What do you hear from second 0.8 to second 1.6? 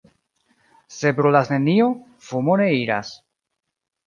Se brulas